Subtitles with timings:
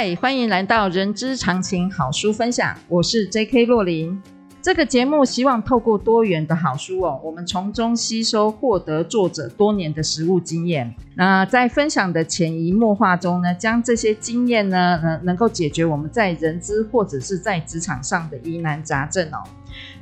[0.00, 3.66] 嗨，欢迎来到人之常情好书分享，我是 J.K.
[3.66, 4.22] 洛琳。
[4.62, 10.94] 这个节目希望透过多元的好书哦，我们从中吸收获得作者多年的实务经验。
[11.16, 19.42] 那在分享的潜移默化中呢，将这些经验呢，能能够解决我们在人资或者是在职场上的疑难杂症哦。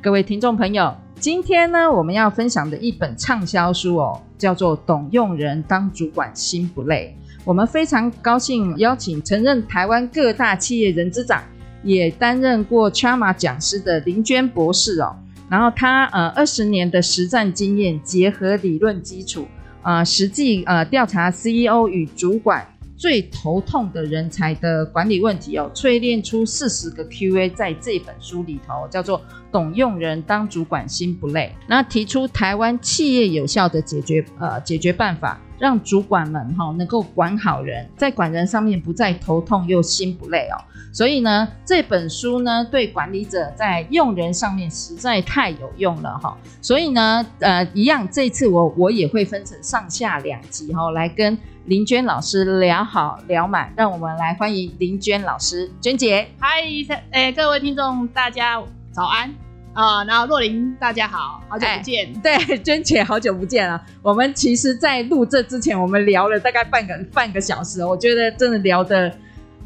[0.02, 7.16] 各位听众朋友，今天呢，我们要分享的一本畅销书哦，叫做《懂用人当主管心不累》。
[7.46, 11.44] 我们非常高兴邀请曾任台湾各大企业人资长，
[11.84, 15.14] 也担任过 CHRMA 讲师的林娟博士哦。
[15.48, 19.46] 然后他呃二十年的实战经验，结合理论基础，
[19.82, 29.20] 呃实际呃调查 CEO 与主管最头痛的人才的管理问题哦，淬炼出四十个 QA，在这本书里头叫做
[29.52, 35.40] 《懂用人当主管心不累》，那提出台湾企业有效的解决呃解决办法。
[35.58, 40.56] 让主管们哈能够管好人，在管人上面不再头痛又心不累哦。
[40.92, 46.36] 所以呢，这本书呢对管理者在用人上面实在太有用了哈。
[46.62, 53.72] 所以呢，呃，一样，这次我我也会分成上下两集哈，来跟林娟老师聊好聊满。
[53.76, 56.28] 让我们来欢迎林娟老师，娟姐。
[56.38, 56.62] 嗨，
[57.10, 59.45] 诶，各位听众大家早安。
[59.76, 62.06] 啊、呃，然后若琳，大家好，好久不见。
[62.06, 63.80] 欸、对，娟姐，好久不见了。
[64.00, 69.14] 我们其实，在录这之前，我们聊了大概半个半个小时，我觉得真的聊得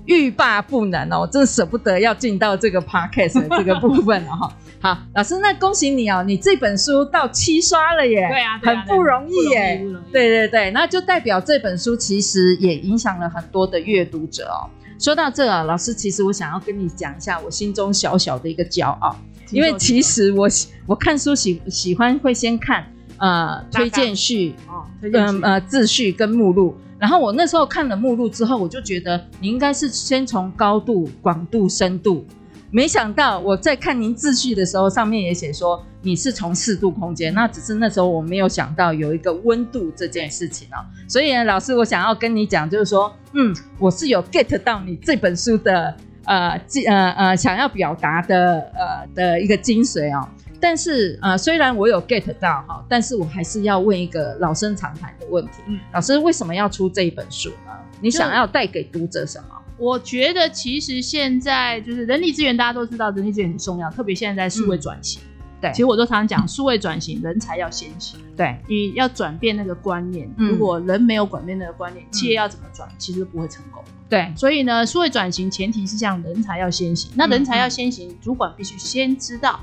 [0.06, 4.52] 欲罢不能哦，我真的舍不得要进到这个 podcast 的这个 部分了哈。
[4.80, 9.80] 好，老师，那恭喜你哦，你这本书到七刷了耶，对啊，对啊，很不容易耶。
[10.10, 14.66] 对对对，那就代表这本书其实也影响了很多的阅读者哦。
[14.98, 19.16] 说到这啊，老师，其实我想要跟你讲一下我心中小小的一个骄傲。
[19.50, 20.48] 因为其实我
[20.86, 22.84] 我看书喜喜欢会先看
[23.18, 32.24] 呃推荐序哦，嗯呃自序跟目录，然后我那时候看了目录之后，我就觉得你应该是先从高度、广度、深度，
[32.70, 40.78] 没想到我在看您自序的时候，上面也写说你是从四度空间，那只是那时候我没有想到有一个温度这件事情哦，
[41.08, 45.96] 所以呢，老师我想要跟你讲，就是说，嗯，我是有 get 到你这本书的。
[46.24, 50.28] 呃，呃呃，想要表达的呃的一个精髓哦，
[50.60, 55.62] 但是呃，虽然我有 get 到哈，但是我还是要问一个老生常谈的问题。
[55.66, 57.72] 嗯，老师为什么要出这一本书呢？
[58.00, 59.56] 你想要带给读者什么？
[59.78, 65.22] 我觉得其实现在就是人力资源，大家都知道人力资源很重要，特别现在在数位转型。
[65.22, 65.29] 嗯
[65.60, 68.18] 对，其实我都常常讲，数位转型，人才要先行。
[68.34, 73.84] 对，你要转变那个观念，嗯，如果人没有转变那个观念，企业要怎么转，其实都不会成功。
[74.08, 77.12] 对，所以呢，数位转型前提是像人才要先行。
[77.14, 79.60] 那人才要先行，主管必须先知道，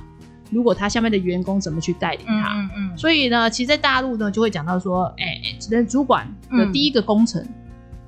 [0.51, 2.53] 如果他下面的员工怎么去带领他。
[2.53, 2.97] 嗯嗯。
[2.97, 7.43] 所以呢，其实，在大陆呢，就会讲到说，哎，人主管的第一个工程，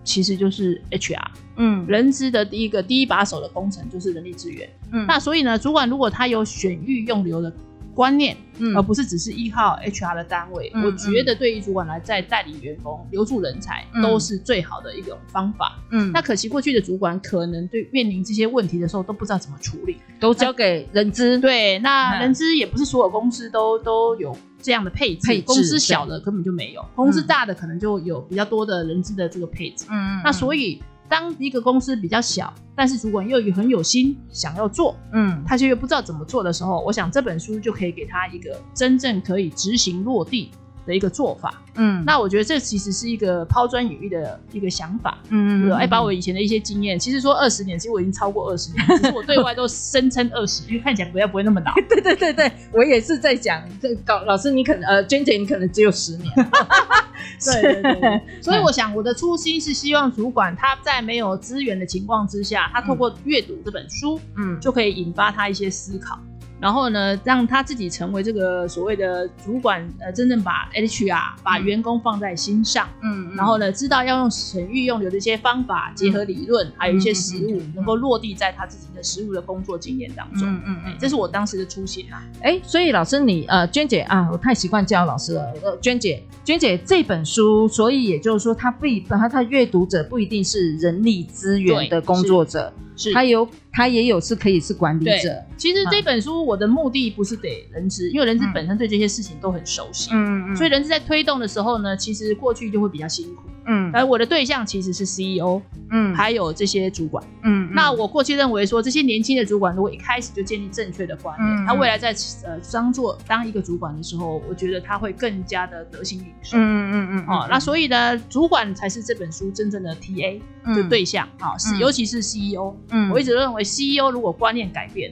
[0.04, 1.28] 其实就是 HR。
[1.58, 4.70] 嗯，人资的第一个第一把手的工程就是人力资源。
[4.92, 7.52] 嗯，那所以呢，主管如果他有选育用留的。
[8.00, 10.72] 观念，嗯，而不是只是依靠 HR 的单位。
[10.74, 15.78] 嗯、我觉得对于主管来，在带领员工、留住人才，都是最好的一种方法。
[15.92, 21.38] 嗯，那可惜过去的主管可能对面临这些问题的时候都不知道怎么处理，都交给人资。
[21.40, 29.86] 对，那人资也不是所有公司都都有这样的配置，配置，公司小的根本就没有，公司大的可能就有比较多的人资的这个配置。
[29.90, 30.82] 嗯，那所以。
[31.10, 40.52] 当一个公司比较小，但是主管又很有心想要做，嗯，他却又不知道怎么做的时候，我想这本书就可以给他一个真正可以执行落地
[40.90, 56.34] 的一个做法，嗯，那我觉得这其实是一个抛砖引玉的一个想法，嗯嗯，哎，把我以前的一些经验，其实说二十年，其实我已经超过二十年，其实我对外都声称二十，因为看起来不要不会那么老， 对对对对，我也是在讲这搞老师，你可能呃，娟姐你可能只有十年，
[57.46, 66.20] 对对对， 对，所以我想我的初心是希望主管他在没有资源的情况之下，他透过阅读这本书，嗯，就可以引发他一些思考。
[66.60, 82.22] 然后呢，让他自己成为这个所谓的主管，呃，真正把 HR 把员工放在心上，嗯，然后呢，知道要用选育用流的一些方法，结合理论，还有一些实务，能够落地在他自己的实务的工作经验当中，嗯嗯嗯，这是我当时的初心啊。
[82.42, 92.74] 哎，所以老师你呃，娟姐啊，我太习惯叫老师了，呃，娟姐，娟姐这本书，所以也就是说，他不一，他他阅读者不一定是人力资源的工作者。
[93.00, 95.42] 是他有，他也有是可以是管理者。
[95.56, 100.10] 其实这本书我的目的不是给人资，因为人资本身对这些事情都很熟悉。
[100.12, 100.56] 嗯嗯。
[100.56, 103.44] 所以人资在推动的时候呢，其实过去就会比较辛苦。
[103.68, 103.90] 嗯。
[103.94, 105.62] 而我的对象其实是 CEO，
[105.92, 107.24] 嗯，还有这些主管。
[107.44, 107.70] 嗯。
[107.74, 112.14] 那我过去认为说，这些年轻的主管如果一开始就建立正确的观念，他未来在
[112.44, 116.58] 呃当做当一个主管的时候，我觉得他会更加的得心应手。
[116.58, 117.26] 嗯嗯嗯。
[117.28, 120.42] 哦，那所以呢，主管才是这本书真正的 TA
[120.76, 122.76] 的对象啊，是尤其是 CEO。
[122.92, 125.12] 嗯，我一直认为 CEO 如果观念改变，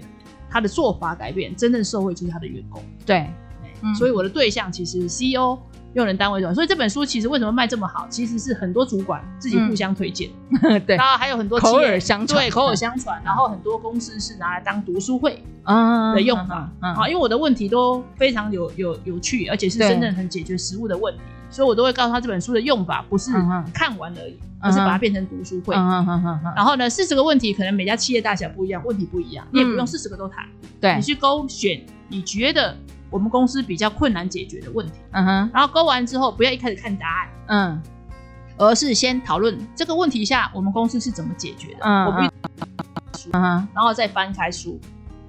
[0.49, 2.81] 他的做法改变，真正受惠就是他的员工。
[3.05, 3.29] 对，
[3.81, 5.57] 嗯、所以我的对象其实 CEO
[5.93, 6.55] 用人单位主管。
[6.55, 10.29] 所以这本书其实为什么卖这么好，其实是很多主管自己互相推荐。
[10.63, 13.21] 嗯、 对，然后还有很多口耳相传，对，口耳相传。
[13.23, 21.19] 然后很多公司是拿来当读书会的用法啊，因为我的问题都非常有有有趣，而且是真正很解决实务的问题。
[21.49, 23.31] 所以我都会告诉他这本书的用法不是
[23.73, 25.73] 看完而已，而是把它变成读书会。
[25.75, 30.45] 然后呢，四十个问题可能每家企业大小不一样，问题不一样，你也不用四十个都谈。
[30.79, 32.75] 对，你去勾选你觉得
[33.09, 34.93] 我们公司比较困难解决的问题。
[35.11, 35.49] 嗯哼。
[35.53, 37.81] 然后勾完之后，不要一开始看答案，嗯，
[38.57, 41.79] 而是先讨论这个问题下我们公司是怎么解决的。
[41.83, 42.29] 嗯。
[43.73, 44.79] 然后再翻开书。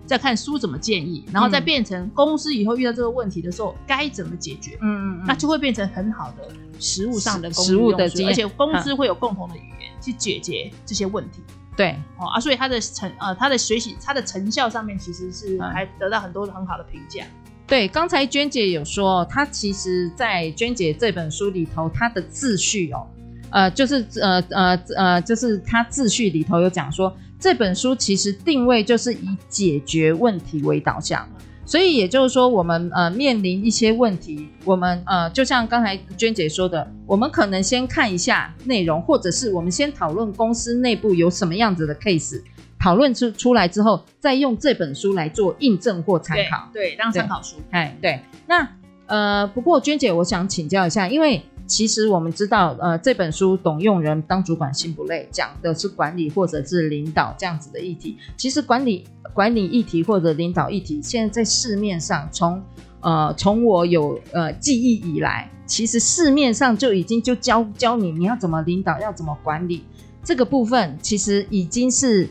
[0.08, 6.48] 再看书怎么建议，然后再变成公司以后遇到这个问题的时候该怎么解决，嗯嗯，那就会变成很好的
[6.80, 11.42] 实物上的实物的，而且公司会有共同的语言去解决这些问题。
[11.76, 17.24] 对，哦啊，所以他的成呃他的学习他的成效上面其实是还得到很多很好的评价。
[17.66, 23.06] 对，刚才娟姐有说，她其实在娟姐这本书里头，她的自序哦，
[23.50, 27.14] 呃，就是呃呃呃，就是她自序里头有讲说。
[27.40, 31.28] 这本书其实定位就是以解决问题为导向，
[31.64, 42.42] 所以也就是说，我们呃面临一些问题，我们呃就像刚才娟姐说的，我们可能先看一下内容，或者是我们先讨论公司内部有什么样子的 case，
[42.78, 47.56] 讨论出出来之后，再用这本书来做印证或参考，对，对，当参考书。
[47.70, 48.20] 哎，对。
[48.46, 48.68] 那
[49.06, 51.42] 呃，不过娟姐，我想请教一下，因为。
[51.68, 58.16] 其实我们知道，呃，这本书《懂用人当主管心不累》讲的是管理或者是领导这样子的议题。
[58.38, 62.62] 其实管理管理议题或者领导议题，现在在市面上从
[63.00, 69.84] 呃从我有呃记忆以来，其实市面上就已经就教教你你要怎么领导，要怎么管理
[70.24, 72.26] 这个部分，其实已经是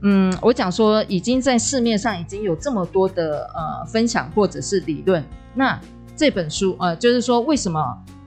[0.00, 5.22] 嗯，我讲说已经在市面上已经有这么多的呃分享或者是理论。
[5.54, 5.78] 那
[6.16, 7.78] 这本书呃，就是说为什么？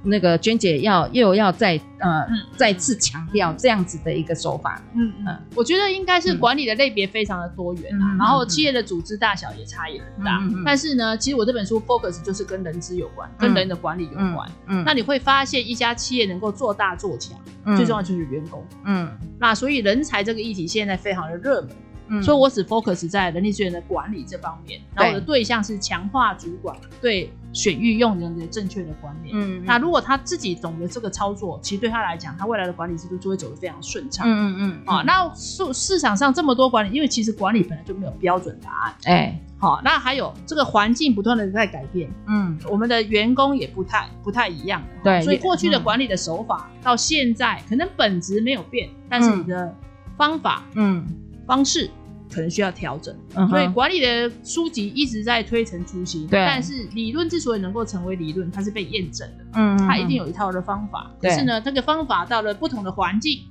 [0.04, 19.10] 那个娟姐要又要再呃、嗯、再次强调这样子的一个手法，嗯嗯，我觉得应该是管理的类别非常的多元啊，嗯、然后企业的组织大小也差异很大，嗯、但是呢，其实我这本书 focus 就是跟人资有关，嗯、跟人的管理有关，嗯，嗯，那你会发现一家企业能够做大做强，嗯、最重要就是员工，嗯，
[19.40, 21.70] 那所以人才这个议题现在非常的热门。
[22.10, 29.34] 嗯、所以，我只 focus 在人力资源的管理这方面，然后我的对象是强化主管对选育用人的正确的观念。
[29.38, 34.28] 嗯，嗯，那如果他自己懂得这个操作，其实对他来讲，他未来的管理制度就会走得非常顺畅。
[34.28, 34.82] 嗯嗯嗯。
[34.86, 38.96] 啊、哦，那市市场上这么多管理，因为其实管理本来就没有标准答案。
[39.04, 42.12] 哎、欸，好、哦，那还有这个环境不断的在改变。
[42.28, 44.84] 嗯，我们的员工也不太不太一样。
[45.04, 49.74] 对，所以过去的管理的手法到现在可能本质没有变，但是你的
[50.18, 51.06] 方法，嗯。
[51.08, 51.90] 嗯方式
[52.34, 56.26] 可能需要调整，嗯、所以管理的书籍一直在推陈出新。
[56.28, 59.46] 对，但是理论之所以能够成为理论，它是被验证的。
[59.54, 61.12] 嗯，它一定有一套的方法。
[61.22, 63.42] 对可是呢，这个方法到了不同的环境、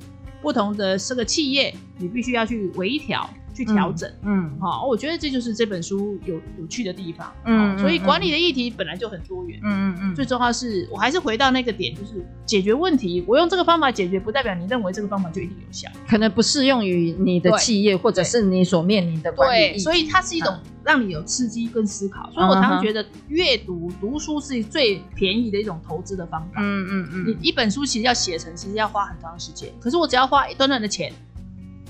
[0.40, 3.30] 不同的这个企业，你必须要去微调。
[3.54, 31.12] 去调整，嗯，好，我觉得这就是这本书有有趣的地方，嗯，所以管理的议题本来就很多元，嗯嗯嗯，最重要是我还是回到那个点，就是解决问题，我用这个方法解决，不代表你认为这个方法就一定有效，可能不适用于你的企业或者是你所面临的管理，对，所以它是一种让你有刺激跟思考，所以我常常觉得阅读读书是最便宜的一种投资的方法，嗯嗯嗯，你一本书其实要写成，其实要花很长时间，可是我只要花一短短的钱。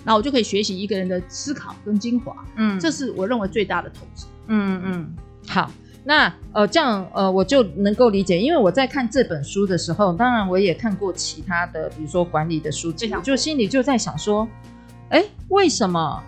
[0.04, 4.26] 那我就可以学习一个人的思考跟精华，嗯，这是我认为最大的投资。
[4.48, 5.14] 嗯嗯，
[5.46, 5.70] 好，
[6.04, 14.48] 那呃这样呃我就能够理解，因为我在看这本书的时候，当然我也看过其他的，比如说管理的书籍，我就心里就在想说，
[15.10, 16.22] 哎，为什么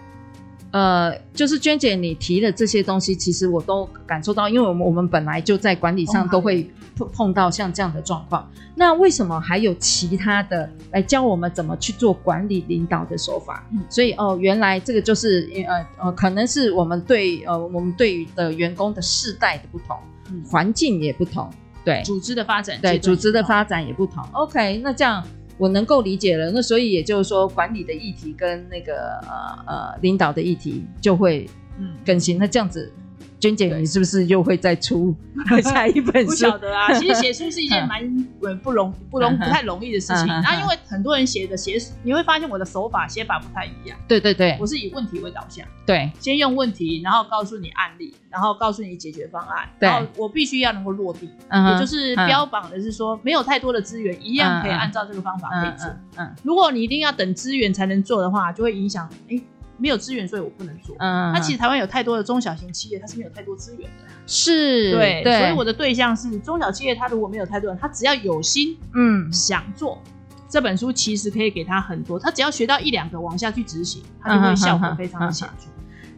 [0.74, 8.50] 呃，就是娟姐你提的这些东西，其实我都感受到，因为我们我们本来就在管理上都会碰碰到像这样的状况。
[8.74, 13.64] 那为什么还有其他的来教我们怎么去做管理领导的手法？
[13.72, 19.96] 嗯，所以哦，原来这个就是呃呃，可能是我们对呃我们对于的员工的世代的不同，
[20.32, 21.48] 嗯，环境也不同，
[21.84, 24.24] 对，组织的发展，对，组织的发展也不同。
[24.32, 25.24] OK，那这样。
[25.56, 32.38] 我能够理解了，那所以也就是说，管理的议题跟那个呃呃领导的议题就会嗯更新。
[32.38, 32.92] 那这样子。
[33.44, 35.14] 娟姐，你是不是又会再出
[35.62, 36.30] 下一本书？
[36.30, 36.92] 不晓得啊。
[36.98, 38.02] 其实写书是一件蛮
[38.62, 40.26] 不容不容不太容易的事情。
[40.26, 43.98] 然后因为很多人写的写，你会发现我的手法写法不太一样。
[44.08, 45.66] 对对对，我是以问题为导向。
[45.84, 49.68] 对，先用问题，然后告诉你案例，然后告诉你解决方案。
[49.78, 51.28] 然后我必须要能够落地。
[51.48, 55.94] 嗯，也就是标榜的是说，没有太多的资源，一样可以按照这个方法可以做。
[56.16, 59.38] 嗯，如果你一定要等资源才能做的话，就会影响哎。
[59.76, 60.94] 没有资源，所以我不能做。
[60.98, 64.04] 嗯，那其实台湾有太多的中小型企业，它是没有太多资源的。
[64.26, 66.94] 是，对，对，所以我的对象是中小企业。
[66.94, 70.00] 他如果没有太多人，他只要有心，嗯，想做
[70.48, 72.18] 这本书，其实可以给他很多。
[72.18, 75.66] 他只要学到一两个，往下去执行，他就会效果非常的显著。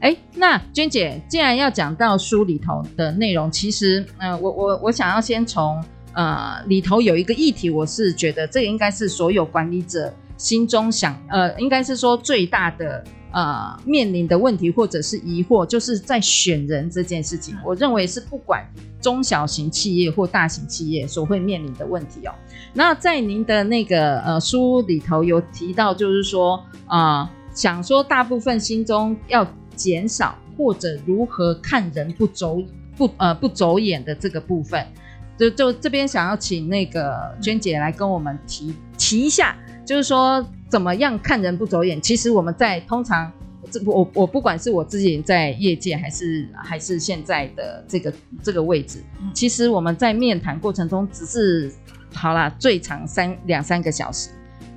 [0.01, 5.83] 哎、嗯，那娟姐，既然要讲到书里头的内容，其实，嗯、呃，我我我想要先从
[6.13, 13.03] 呃里头有一个议题，我是觉得这个应该是所有管理者心中想，呃，应该是说最大的。
[13.37, 18.65] 呃，面临的问题或者是疑惑，就是在选人这件事情，我认为是不管
[18.99, 22.33] 中小型企业或大型企业所会面临的问题哦。
[22.73, 32.57] 那在您的那个呃书里头有提到，就是说啊、想说大部分心中要减少或者如何看人不走
[32.97, 34.83] 不呃不走眼的这个部分，
[35.39, 39.55] 就就这边想要请那个娟姐来跟我们提提一下。
[39.85, 42.01] 就是说，怎么样看人不走眼？
[42.01, 43.33] 其实我们在通常，
[43.71, 51.73] 这我我不管是我自己在业界，还是还是现在的这个这个位置，其实我们在面谈过程中，只是
[52.13, 54.31] 好啦，最长三两三个小时，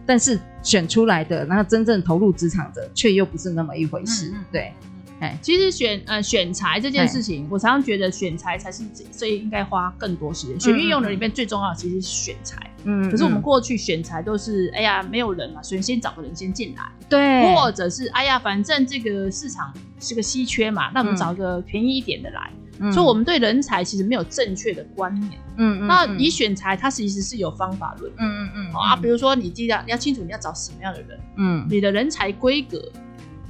[0.06, 4.72] 但是选出来的，然后真正投入职场的，却又不是那么一回事，对。
[5.20, 10.60] 哎，其实选呃选材这件事情，我常常觉得选材才是最应该花更多时间。
[10.60, 22.52] 选运用人里面最重要的其实是选材，嗯，可是我们过去选材都是哎呀没有人嘛，所以先找个人先进来，对，或者是哎呀反正这个市场是个稀缺嘛，那我们找个便宜一点的来。
[22.94, 32.82] 所以我们对人才其实没有正确的观念，嗯嗯，那你选材它其实是有方法论，嗯嗯嗯，啊，比如说你记得你要清楚你要找什么样的人，嗯，你的人才规格。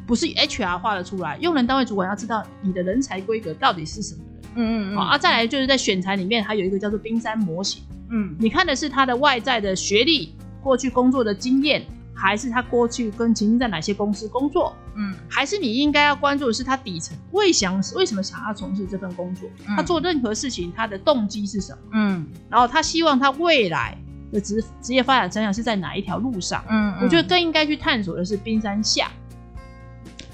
[0.09, 4.41] 不是 HR 画的出来，用人单位主管要知道你的人才规格到底是什么人。
[4.55, 4.95] 嗯嗯嗯。
[4.95, 7.83] 好啊，再来就是在选材里面还有一个叫做冰山模型。
[8.09, 11.85] 嗯，你看的是他的外在的学历、过去工作的经验，
[12.15, 14.75] 还是他过去跟曾经在哪些公司工作？
[14.95, 19.47] 嗯，还是你应该要关注的是他底层为想为什么想要从事这份工作？
[19.67, 21.77] 嗯，他做任何事情他的动机是什么？
[21.93, 23.95] 嗯，然后他希望他未来
[24.33, 26.63] 的职职业发展方向是在哪一条路上？
[26.67, 29.11] 嗯，我觉得更应该去探索的是冰山下。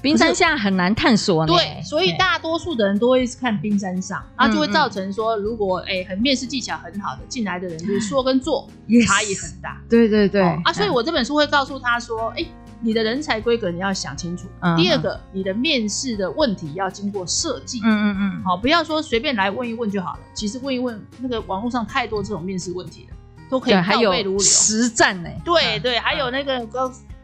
[0.06, 8.68] 冰山下很难探索呢，对，所以大多数的人都会看冰山上，然后就会造成说，如果哎很面试技巧很好的进来的人，就是说跟做
[9.04, 9.82] 差异很大。
[9.90, 12.46] 对对对啊，所以我这本书会告诉他说，哎，
[12.80, 14.46] 你的人才规格你要想清楚。
[14.76, 17.80] 第二个，你的面试的问题要经过设计。
[17.84, 20.20] 嗯嗯嗯，好，不要说随便来问一问就好了。
[20.34, 23.16] 其实问一问，那个网络上太多这种面试问题了，
[23.50, 24.38] 都可以倒背如流。
[24.38, 25.28] 实战呢？
[25.44, 26.64] 对对，还有那个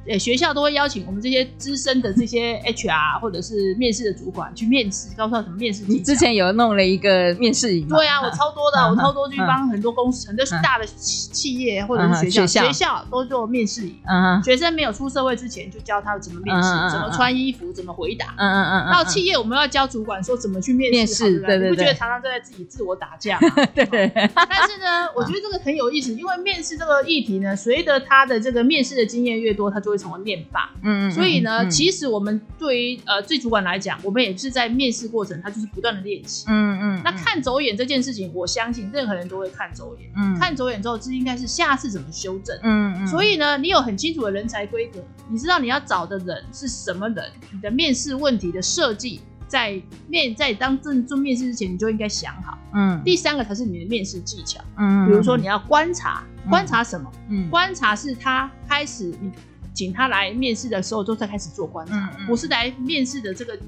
[0.07, 5.85] 诶，学校都会邀请我们这些资深的这些 HR 或者是面试的主管去面试，告诉他怎么面试。
[5.87, 7.87] 你之前有弄了一个面试营？
[7.89, 13.97] 对啊，我超多的，我超多去帮很多公司，很多大的企业或者是学校，学校都做面试营。
[14.07, 18.35] 嗯，学生没有出社会之前就教他怎么面试，怎么穿衣服，怎么回答。
[18.37, 18.93] 嗯嗯嗯。
[18.93, 20.97] 到企业我们要教主管说怎么去面试。
[20.97, 21.69] 面试，对对对。
[21.71, 23.49] 你不觉得常常都在自己自我打架吗？
[23.73, 24.11] 对对。
[24.15, 37.01] 但是呢，我觉得这个很有意思，因为面试这个议题呢，随着他的这个面试的经验越多，他就会成为面霸，嗯，所以呢，其实我们对于呃，最主管来讲，我们也是在面试过程，他就是不断的练习，嗯嗯。
[37.05, 43.07] 那看走眼这件事情，我相信任何人都会看走眼，嗯，看走眼之后，这应该是下次怎么修正，嗯嗯。
[43.07, 53.01] 所以呢，你有很清楚的人才规格，你知道你要找的人是什么人，你的面试问题的设计，在面在当正做面试之前，你就应该想好，嗯。
[53.05, 56.25] 第三个才是你的面试技巧，嗯，比如说你要观察。
[56.51, 57.09] 观察什么？
[57.31, 59.31] 嗯，观察是他开始你
[59.75, 63.59] 请他来面试的时候，都在开始做观察，不是来面试的这个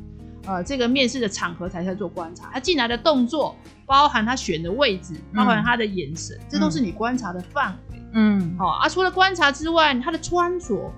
[0.46, 2.50] 呃这个面试的场合才在做观察。
[2.52, 3.56] 他进来的动作，
[3.86, 8.02] 包含他选的位置，包含他的眼神，这都是你观察的范围。
[8.14, 8.88] 嗯，好啊。
[8.88, 10.92] 除了观察之外，他的穿着。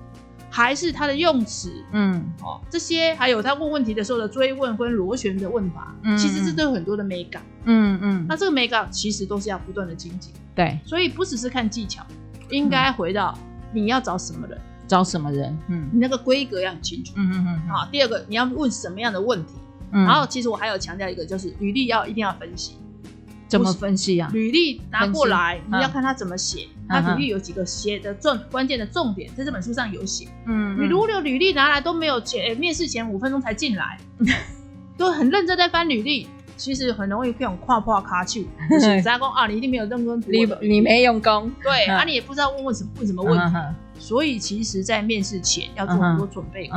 [0.49, 12.07] 还是他的用词，嗯，哦，这些还有他问问题的时候的追问跟螺旋的问法，嗯，其实这都有很多的美感，嗯嗯，那这个美感其实都是要不断的精进，对，所以不只是看技巧，
[12.49, 13.37] 应该回到
[13.71, 19.55] 你要找什么人，找什么人，嗯，你那个规格要很清楚，嗯嗯嗯，好，第二个你要问什么样的问题，
[19.93, 22.77] 嗯然后其实我还有强调一个，就是履历要一定要分析。
[23.49, 24.29] 怎么分析啊？
[24.33, 26.67] 履历拿过来，你要看他怎么写。
[26.89, 30.27] 他履历有几个写的重关键的重点，在这本书上有写。
[30.47, 33.99] 嗯，你如果履历拿来都没有前，面试前五分钟才进来，
[34.99, 36.27] 都很认真在翻履历，
[36.57, 38.49] 其实很容易这种跨跨卡去。
[38.69, 40.29] 就是在讲啊，你一定没有认真读。
[40.29, 41.49] 你你没用功。
[41.63, 43.57] 对啊，你也不知道问问什么问什么问题。
[44.07, 46.69] 所以其实，在面试前要做很多准备。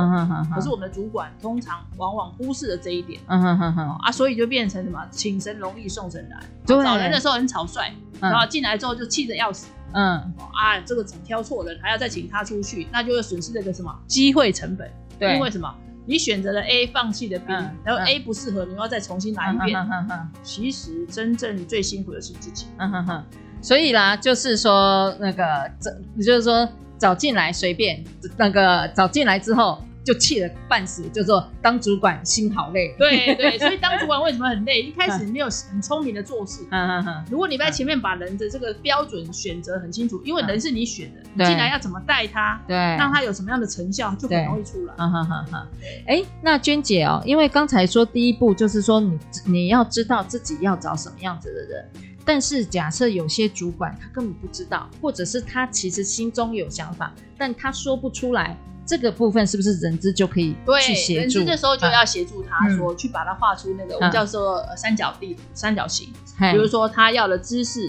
[0.52, 3.20] 可是我们的主管通常往往忽视了这一点。
[3.28, 3.88] 嗯哼哼哼。
[4.00, 5.00] 啊，所以就变成什么？
[5.12, 6.42] 请神容易送神难。
[6.66, 9.68] 找人的时候很草率，然后进来之后就气得要死。
[9.92, 10.18] 嗯。
[10.52, 14.90] 啊，这个挑错人，还要再请他出去，那就会损失这个什么机会成本。
[15.16, 15.36] 对。
[15.36, 15.72] 因为什么？
[16.06, 17.52] 你选择了 A，放弃了 B，
[17.84, 19.80] 然后 A 不适合，你要再重新来一遍。
[19.88, 22.66] 嗯其实真正最辛苦的是自己。
[22.78, 23.24] 嗯哼哼。
[23.62, 26.68] 所以啦，就是说那个，这就是说。
[27.00, 28.04] 找进来随便，
[28.36, 32.92] 那个找进来之后就气得半死，就说当主管心好累。
[32.98, 34.82] 对对，所以当主管为什么很累？
[34.82, 36.66] 一开始没有很聪明的做事。
[36.72, 37.24] 嗯嗯嗯。
[37.30, 44.94] 如果你在前面把人的这个标准选择很清楚，因为人是你选的，你进来要怎么带他，对，让他有什么样的成效，就很容易出来。
[44.98, 45.68] 嗯哼哼哼。
[46.08, 51.88] 哎，那娟姐哦，因为刚才说第一步就是说你你要知道自己要找什么样子的人。
[52.24, 58.56] 但是假设有些主管他根本不知道，或者是他其实心中有想法，但他说不出来，
[58.90, 61.38] 这个部分是不是人资就可以去协助？
[61.38, 66.12] 人资这时候就要协助他说，去把它画出那个我们叫做三角地图、三角形。
[66.38, 67.88] 比如说他要的知识。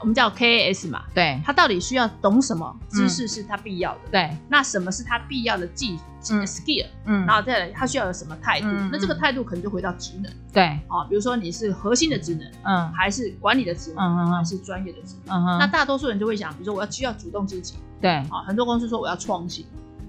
[0.00, 5.96] 我们叫 KAS 嘛，对，他到底需要懂什么知识是他必要的，对，那什么是他必要的技
[6.28, 19.64] 能 skill，嗯，然后再来他需要有什么态度，那这个态度可能就回到职能，对，啊，比如说你是核心的职能，嗯，还是管理的职能，嗯还是专业的职能，那大多数人就会想，比如说我要需要主动积极，对，啊，很多公司说我要创新。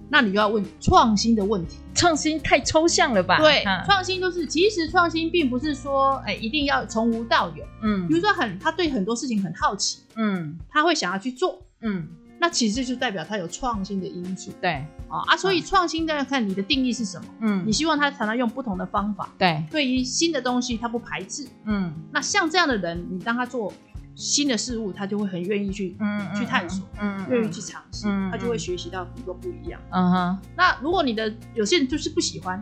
[0.10, 3.38] 那你就要问创新的问题，创新太抽象了吧？
[3.40, 12.08] 对，创新就是其实创新并不是说，哎，一定要从无到有，嗯，比如说很他对很多事情很好奇，嗯，他会想要去做，嗯，
[12.40, 23.74] 那其实就代表他有创新的因素，对，啊啊，所以创新要看你的定义是什么，嗯，你希望他常常用不同的方法，对，对于新的东西他不排斥，嗯，那像这样的人，你当他做。
[24.18, 25.96] 新的事物，他就会很愿意去
[26.36, 29.80] 去探索，嗯，愿意去尝试，他就会学习到很多不一样。
[29.92, 30.40] 嗯哼。
[30.56, 32.62] 那如果你的有些人就是不喜欢，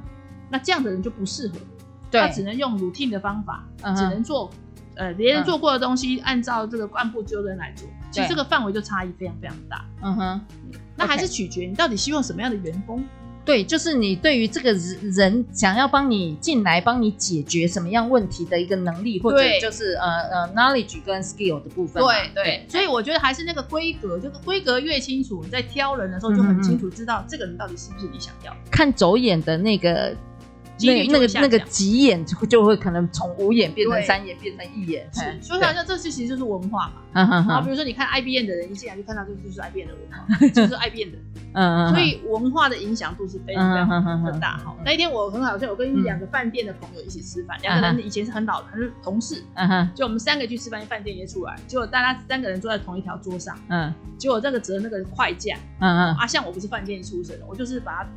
[0.49, 1.55] 那这样的人就不适合，
[2.11, 3.63] 他只能用 routine 的方法，
[3.95, 4.51] 只能做
[4.95, 7.87] 呃别人做过的东西，按照这个按部就班来做。
[8.11, 9.85] 其实这个范围就差异非常非常大。
[10.01, 10.41] 嗯哼。
[10.97, 13.01] 那还是取决你到底希望什么样的员工。
[13.45, 14.73] 对，就是你对于这个
[15.13, 22.03] 人想要帮你进来帮你解决什么样问题的一个能力，或者就是呃呃 knowledge 跟 skill 的部分。
[22.03, 28.51] 对对，所以我觉得还是那个规格，就是规格越清楚，你在挑人的时候就很清楚知道这个人到底是不是你想要。
[28.71, 30.15] 看走眼的那个。
[30.81, 35.07] 那那个那个几眼就就会可能从五眼变成三眼，变成一眼。
[35.13, 37.01] 是，所以好像这其实就是文化嘛。
[37.13, 41.17] 啊比如说你看 IBM 的人一进来就看到这就是 IBM 的文化， 就是 IBM 的。
[41.53, 41.89] 嗯嗯。
[41.91, 44.57] 所以文化的影响度是非常非常的大。
[44.57, 49.41] 好，那一天我很好笑，我跟两个饭店的朋友一起吃饭，两个人以前是很老的，还是同事。
[49.53, 49.89] 嗯哼。
[49.95, 53.57] 就我们三个去吃饭，饭店也出来，结果大家三个人坐在同一条桌上。
[53.69, 53.93] 嗯。
[54.17, 55.55] 结果这个折那个筷架。
[55.79, 56.15] 嗯嗯。
[56.17, 58.09] 啊，像我不是饭店出身的，我就是把它。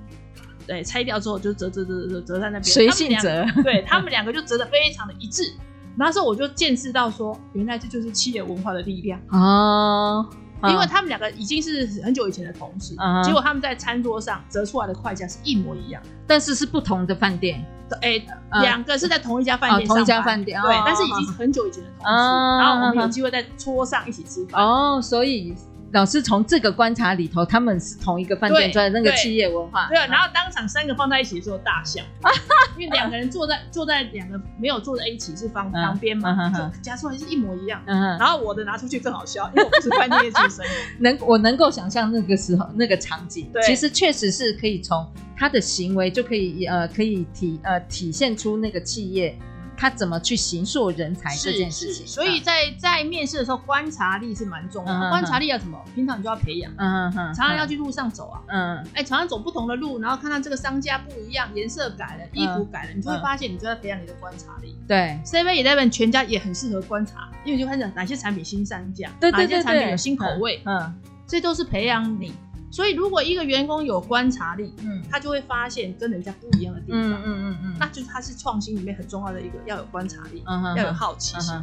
[0.69, 3.45] 对，拆掉之后就折折折折折在那边，随性折。
[3.65, 5.51] 对，他们两个就折的非常的一致。
[5.97, 10.29] 那时候我就见识到说，原来这就是企业文化的力量哦。
[10.65, 17.65] 因为他们两个已经是很久以前的同事，结果他们在餐桌上折出来的筷架是一模一样，但是是不同的饭店。
[18.03, 18.21] 哎，
[18.61, 22.13] 两个是在同一家饭店，同一家饭店，对，但是已经是很久以前的同事。
[22.13, 24.63] 然后我们有机会在桌上一起吃饭。
[24.63, 25.55] 哦，所以。
[25.93, 29.89] 老师从这个观察里头，他们是同一个饭店，在那个企业文化。
[29.89, 32.03] 对啊，然后当场三个放在一起的时候大笑，
[32.77, 37.83] 因为两个人坐在坐在两个没有坐在一起是方旁边嘛，就夹出来是一模一样。
[37.87, 40.65] 然后我的拿出去更好笑，因为我不是饭店出身，
[41.01, 49.39] 能我能够想象那个时候那个场景，其实确实是可以从他的行为就可以呃可以体呃体现出那个企业。
[49.79, 52.05] 他怎么去形塑人才这件事情？
[52.05, 55.09] 所以在在面试的时候，观察力是蛮重要的。
[55.09, 55.81] 观察力要什么？
[55.95, 56.73] 平常你就要培养。
[56.77, 58.43] 嗯嗯，常常要去路上走啊。
[58.49, 58.87] 嗯。
[58.93, 64.77] 哎，常常走不同的路，然后看到这个商家不一样，颜色改了，衣服改了，你就会发现，你就在培养你的观察力。
[64.89, 65.17] 对。
[65.25, 70.61] Seven Eleven 全家也很适合观察，因为就看哪些产品新上架，哪些产品有新口味。
[70.65, 70.93] 嗯。
[71.25, 72.33] 这都是培养你
[72.71, 81.55] 所以如果一个员工有观察力，嗯，他就会发现跟人家不一样的地方，嗯嗯嗯，那就是他是创新里面很重要的一个，要有观察力，嗯哼，要有好奇心。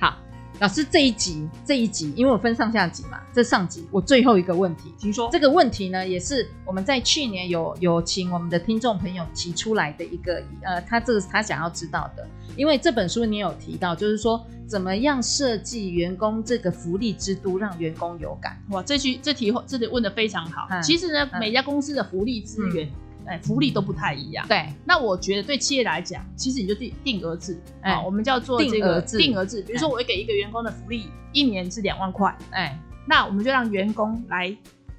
[0.00, 0.14] 好。
[0.60, 5.28] 老师，这一集这一集，因为我分上下集嘛，这上集我最后一个问题，请说。
[5.30, 18.60] 这个问题呢，也是我们在去年有有请我们的听众朋友提出来的一个，呃，他这个是他想要知道的，因为这本书你有提到，就是说怎么样设计员工这个福利制度，让员工有感。
[18.70, 20.66] 哇，这句这题这题问的非常好。
[20.70, 22.88] 嗯、其实呢，嗯、每家公司的福利资源。
[22.88, 22.92] 嗯
[23.28, 24.46] 哎，福利都不太一样。
[24.48, 29.62] 对，那我觉得对企业来讲，其实你就定定额制，哎，我们叫做这个定额制。
[29.62, 34.56] 比如说，我会给一个员工的福利一年是两万块，哎，那我们就让员工来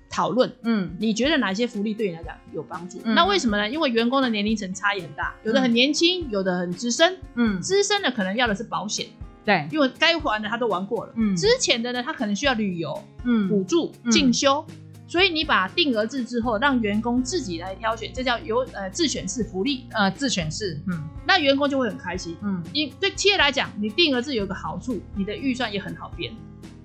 [0.09, 2.99] 讨论，嗯，你觉得哪些福利对你来讲有帮助？
[3.03, 3.69] 那为什么呢？
[3.69, 9.07] 因为员工的年龄层差异很大，有的很年轻，有的很资深，嗯，资深的可能要的是保险，
[9.43, 14.65] 对，因为该玩的他都玩过了，嗯，之前的呢，他可能需要旅游，嗯，补助进修。
[15.09, 26.31] 所以你把定额制之后，让员工自己来挑选，这叫有呃自选式福利，呃自选式，嗯，那员工就会很开心，嗯，因对企业来讲，你定额制有个好处，你的预算也很好编，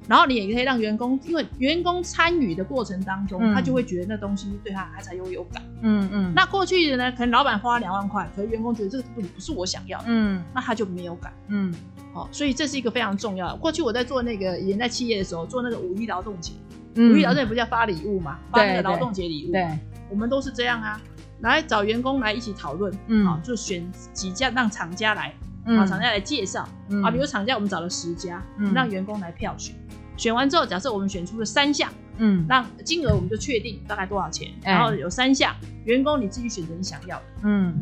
[0.08, 6.32] 然后你也可以让员工，因为员工参与的过程当中，嗯、他就会觉得那东西对他他才有有感，嗯嗯。
[6.34, 11.74] 那过去的呢，可能老板花两万块，可是员工觉得这个东西不是我想要的，嗯，那他就没有感，嗯，
[12.14, 13.56] 好，所以这是一个非常重要的。
[13.56, 16.54] 过去我在做那个以前在企业的时候，做那个五一劳动节。
[16.96, 18.38] 五一劳动节不叫发礼物嘛？
[18.50, 19.52] 发那个劳动节礼物。
[19.52, 19.78] 对，
[20.08, 21.00] 我们都是这样啊，
[21.40, 26.68] 来找员工来一起讨论，嗯，好，就选几家让厂家来，啊，厂家来介绍，
[27.02, 29.74] 啊，比如厂家我们找了十家，让员工来票选，
[30.16, 35.54] 选完之后，假设我们选出了三项，嗯，让金额我们就确定大概多少钱，然后有三项，
[35.84, 37.74] 员工你自己选择你想要的，嗯，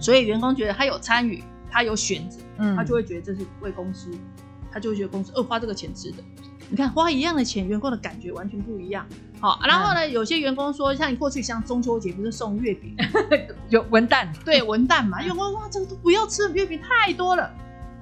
[0.00, 4.10] 所以员工觉得他有参与，他有选择，嗯，他就会觉得这是为公司，
[4.72, 6.22] 他就会觉得公司，呃，花这个钱值得。
[6.70, 9.06] 你看花一样的钱，员工的感觉完全不一样。
[9.40, 12.94] 好，然后呢，嗯、有些员工说，像你过去像中秋节不是送月饼，
[13.70, 17.50] 有文旦，对文旦嘛，员工说哇，这个都不要吃，月饼太多了。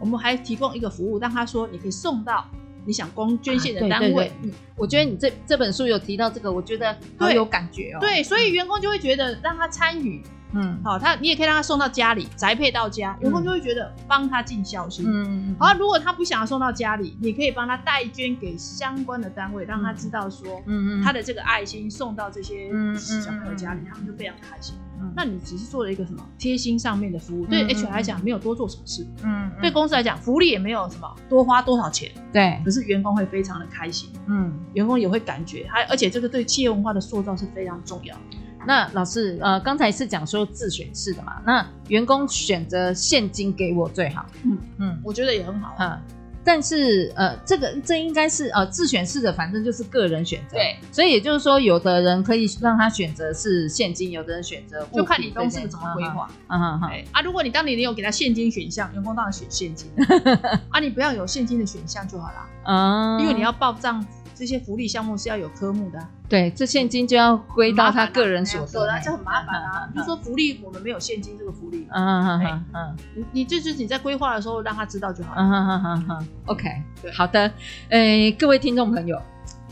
[0.01, 2.45] 我们还提供一个服务，让他说你可以送到
[2.85, 4.09] 你想公捐献的单位。
[4.09, 7.99] 啊、对对对嗯，我觉得你这这本书有提到这个，我觉得好有感觉哦。
[8.01, 10.23] 对，所以员工就会觉得让他参与。
[10.53, 15.05] 嗯，好，他你也可以让他送到家里，宅配到家，员工就会觉得帮他尽孝心。
[15.07, 15.57] 嗯嗯。
[15.59, 24.75] 好，如果他不想要送到家里，你可以帮他代捐给相关的单位，让他知道说，嗯嗯，他的这个爱心送到这些小朋友家里，他们就非常开心。
[24.99, 38.36] 嗯，那你只是做了一个什么贴心上面的服务，对 HR 来讲没有多做什么事，嗯，对公司来讲福利也没有什么多花多少钱，对，可是员工会非常的开心，嗯，员工也会感觉，还而且这个对企业文化的塑造是非常重要的。
[38.67, 46.01] 那老师，呃，刚才是讲说自选式的嘛，那员工选择现金给我最好，嗯嗯，我觉得也很好啊。
[46.49, 50.57] 但是，呃，这个这应该是呃自选式的，反正就是个人选择。
[50.57, 56.31] 对，所以也就是说，有的人可以让他选择是现金，有的人选择就看你公司怎么规划。
[56.47, 57.05] 嗯嗯嗯。
[57.11, 59.91] 啊，如果你当年你有给他现金选项，员工当然选现金。
[60.71, 62.47] 啊，你不要有现金的选项就好了。
[62.67, 64.07] 嗯，因为你要报账。
[64.37, 69.89] 这些福利项目是要有科目的，啊，对，这现金就要归到他个人所得，这很麻烦啊。
[69.91, 76.69] 比如说福利，我们没有现金这个福利，嗯嗯嗯嗯，你你就是你在规划的时候让他知道就好了，嗯嗯嗯嗯，OK，
[77.01, 77.51] 对，好的，
[77.89, 79.17] 呃，各位听众朋友，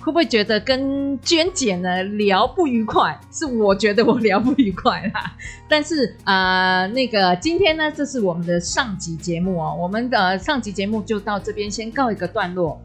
[0.00, 3.20] 会不会觉得跟娟姐呢聊不愉快？
[3.30, 5.36] 是我觉得我聊不愉快啦，
[5.68, 12.80] 但是啊，呃，那个今天呢，这是我们的上集节目哦，我们的上集节目就到这边先告一个段落。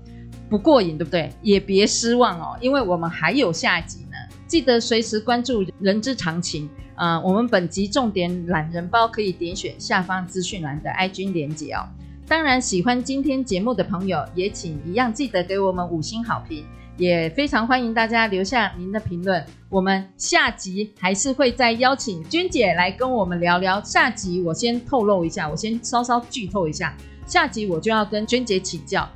[0.49, 1.31] 不过瘾，对不对？
[1.41, 4.17] 也别失望哦，因为我们还有下集呢。
[4.47, 11.87] 记得随时关注人之常情啊、我们本集重点懒人包可以点选下方资讯栏的 IG 连接哦。
[12.27, 16.65] 当然，喜欢今天节目的朋友，也请一样记得给我们五星好评，
[16.97, 19.41] 也非常欢迎大家留下您的评论。
[19.69, 23.81] 我们下集还是会再邀请娟姐来跟我们聊聊。
[23.81, 26.93] 下集我先透露一下，我先稍稍剧透一下，
[27.25, 29.07] 下集我就要跟娟姐请教。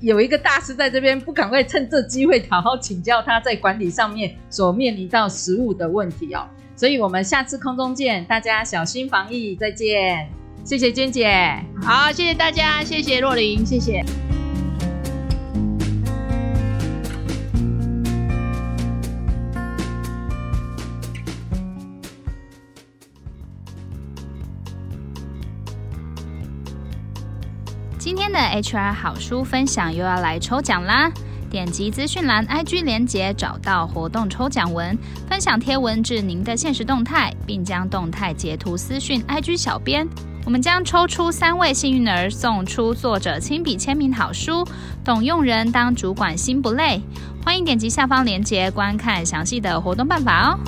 [0.00, 6.48] 有一个大师在这边，不赶快趁这机会好好请教他在管理上面所面临到实务的问题哦。
[6.74, 10.28] 所以我们下次空中见，大家小心防疫，再见。
[10.64, 14.04] 谢谢娟姐，好，谢谢大家，谢谢若琳，谢谢。
[28.36, 31.10] 的 HR 好书分享又要来抽奖啦！
[31.48, 34.96] 点击资讯栏 IG 连接，找到活动抽奖文，
[35.26, 40.06] 分享贴文至您的现实动态，并将动态截图私讯 IG 小编。
[40.44, 44.62] 我们将抽出三位幸运儿，送出作者亲笔签名好书
[45.02, 46.98] 《懂用人当主管心不累》。
[47.44, 50.58] 欢迎点击下方链接观看详细的活动办法哦。